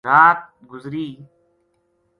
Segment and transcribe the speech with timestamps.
[0.09, 1.07] رات گُزری